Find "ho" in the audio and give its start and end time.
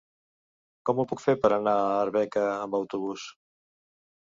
1.01-1.05